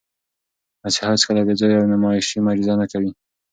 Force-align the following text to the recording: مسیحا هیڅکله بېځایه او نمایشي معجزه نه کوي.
مسیحا 0.81 1.07
هیڅکله 1.13 1.41
بېځایه 1.47 1.77
او 1.79 1.89
نمایشي 1.93 2.37
معجزه 2.45 2.73
نه 2.81 2.85
کوي. 2.91 3.11